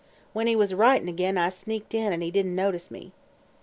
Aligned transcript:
When 0.33 0.47
he 0.47 0.55
was 0.55 0.73
writin' 0.73 1.07
ag'in 1.07 1.37
I 1.37 1.49
sneaked 1.49 1.93
in 1.93 2.11
an' 2.11 2.21
he 2.21 2.31
didn't 2.31 2.55
notice 2.55 2.89
me. 2.89 3.11